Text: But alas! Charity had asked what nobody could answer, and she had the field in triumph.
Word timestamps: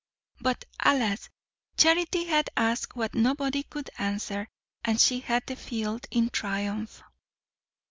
But 0.39 0.65
alas! 0.83 1.29
Charity 1.77 2.23
had 2.23 2.49
asked 2.57 2.95
what 2.95 3.13
nobody 3.13 3.61
could 3.61 3.91
answer, 3.99 4.47
and 4.83 4.99
she 4.99 5.19
had 5.19 5.45
the 5.45 5.55
field 5.55 6.07
in 6.09 6.31
triumph. 6.31 7.03